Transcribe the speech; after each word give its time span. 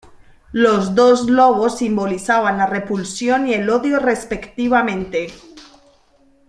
Los 0.53 0.95
dos 0.95 1.29
lobos 1.29 1.77
simbolizaban 1.77 2.57
la 2.57 2.65
"repulsión" 2.65 3.47
y 3.47 3.53
el 3.53 3.69
"odio" 3.69 3.99
respectivamente. 3.99 5.27